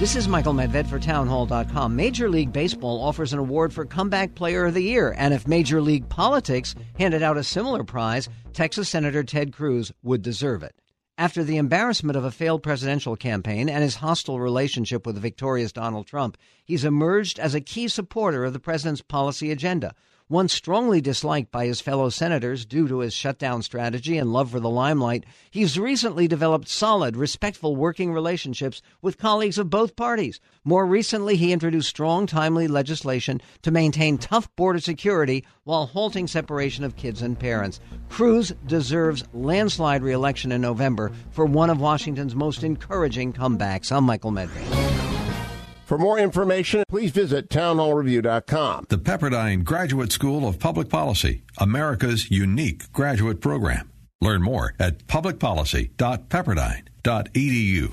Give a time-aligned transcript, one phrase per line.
[0.00, 1.94] This is Michael Medved for Townhall.com.
[1.94, 5.82] Major League Baseball offers an award for Comeback Player of the Year, and if Major
[5.82, 10.74] League Politics handed out a similar prize, Texas Senator Ted Cruz would deserve it.
[11.18, 15.70] After the embarrassment of a failed presidential campaign and his hostile relationship with the victorious
[15.70, 19.94] Donald Trump, he's emerged as a key supporter of the president's policy agenda,
[20.30, 24.60] once strongly disliked by his fellow senators due to his shutdown strategy and love for
[24.60, 30.38] the limelight, he's recently developed solid, respectful working relationships with colleagues of both parties.
[30.62, 36.84] More recently, he introduced strong, timely legislation to maintain tough border security while halting separation
[36.84, 37.80] of kids and parents.
[38.08, 43.90] Cruz deserves landslide reelection in November for one of Washington's most encouraging comebacks.
[43.90, 44.69] I'm Michael Medved.
[45.90, 48.86] For more information, please visit townhallreview.com.
[48.90, 53.90] The Pepperdine Graduate School of Public Policy, America's unique graduate program.
[54.20, 57.92] Learn more at publicpolicy.pepperdine.edu.